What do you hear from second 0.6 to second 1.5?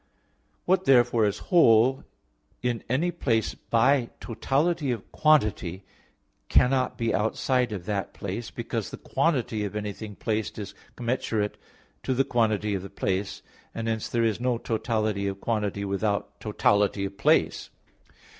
What therefore is